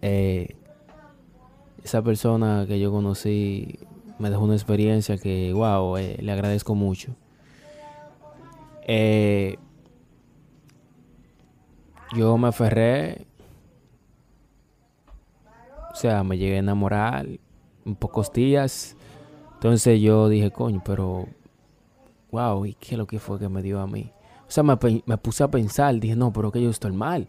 Eh, 0.00 0.56
esa 1.84 2.02
persona 2.02 2.64
que 2.66 2.78
yo 2.80 2.90
conocí 2.90 3.78
me 4.18 4.30
dejó 4.30 4.44
una 4.44 4.54
experiencia 4.54 5.18
que, 5.18 5.52
wow, 5.52 5.96
eh, 5.96 6.16
le 6.20 6.32
agradezco 6.32 6.74
mucho. 6.74 7.16
Eh, 8.86 9.58
yo 12.16 12.36
me 12.36 12.48
aferré, 12.48 13.26
o 15.92 15.94
sea, 15.94 16.22
me 16.24 16.38
llegué 16.38 16.56
a 16.56 16.60
enamorar 16.60 17.26
en 17.84 17.94
pocos 17.96 18.32
días. 18.32 18.96
Entonces 19.54 20.00
yo 20.00 20.28
dije, 20.28 20.50
coño, 20.50 20.82
pero, 20.84 21.26
wow, 22.30 22.66
¿y 22.66 22.74
qué 22.74 22.94
es 22.94 22.98
lo 22.98 23.06
que 23.06 23.18
fue 23.18 23.38
que 23.38 23.48
me 23.48 23.62
dio 23.62 23.80
a 23.80 23.86
mí? 23.86 24.10
O 24.46 24.50
sea, 24.50 24.62
me, 24.62 24.76
me 25.06 25.18
puse 25.18 25.42
a 25.42 25.50
pensar, 25.50 25.98
dije, 25.98 26.16
no, 26.16 26.32
pero 26.32 26.52
que 26.52 26.62
yo 26.62 26.70
estoy 26.70 26.92
mal. 26.92 27.28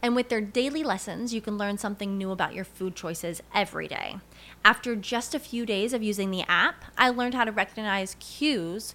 And 0.00 0.14
with 0.14 0.28
their 0.28 0.40
daily 0.40 0.84
lessons, 0.84 1.34
you 1.34 1.40
can 1.40 1.58
learn 1.58 1.76
something 1.76 2.16
new 2.16 2.30
about 2.30 2.54
your 2.54 2.64
food 2.64 2.94
choices 2.94 3.42
every 3.52 3.88
day. 3.88 4.16
After 4.64 4.94
just 4.94 5.34
a 5.34 5.40
few 5.40 5.66
days 5.66 5.92
of 5.92 6.02
using 6.02 6.30
the 6.30 6.44
app, 6.48 6.84
I 6.96 7.10
learned 7.10 7.34
how 7.34 7.44
to 7.44 7.52
recognize 7.52 8.16
cues 8.20 8.94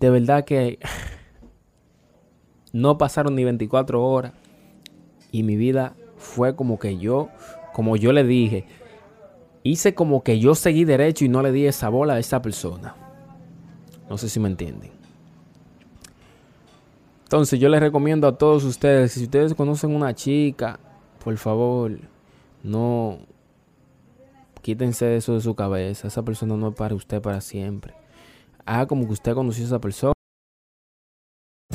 de 0.00 0.10
verdad 0.10 0.44
que 0.44 0.78
no 2.72 2.98
pasaron 2.98 3.36
ni 3.36 3.44
24 3.44 4.04
horas 4.04 4.32
y 5.30 5.42
mi 5.42 5.56
vida 5.56 5.94
fue 6.16 6.56
como 6.56 6.78
que 6.78 6.98
yo, 6.98 7.28
como 7.72 7.96
yo 7.96 8.12
le 8.12 8.24
dije, 8.24 8.66
hice 9.62 9.94
como 9.94 10.22
que 10.22 10.40
yo 10.40 10.54
seguí 10.54 10.84
derecho 10.84 11.24
y 11.24 11.28
no 11.28 11.42
le 11.42 11.52
di 11.52 11.66
esa 11.66 11.88
bola 11.88 12.14
a 12.14 12.18
esa 12.18 12.42
persona. 12.42 12.96
No 14.10 14.18
sé 14.18 14.28
si 14.28 14.40
me 14.40 14.48
entienden. 14.48 14.90
Entonces 17.22 17.58
yo 17.58 17.68
les 17.68 17.80
recomiendo 17.80 18.28
a 18.28 18.36
todos 18.36 18.64
ustedes, 18.64 19.12
si 19.12 19.24
ustedes 19.24 19.54
conocen 19.54 19.94
una 19.94 20.14
chica, 20.14 20.78
por 21.22 21.36
favor, 21.36 21.98
no 22.62 23.18
quítense 24.62 25.16
eso 25.16 25.34
de 25.34 25.40
su 25.40 25.54
cabeza. 25.54 26.08
Esa 26.08 26.22
persona 26.22 26.56
no 26.56 26.68
es 26.68 26.74
para 26.74 26.94
usted 26.94 27.22
para 27.22 27.40
siempre 27.40 28.03
haga 28.66 28.86
como 28.86 29.06
que 29.06 29.12
usted 29.12 29.34
conoció 29.34 29.64
a 29.64 29.66
esa 29.66 29.80
persona. 29.80 30.13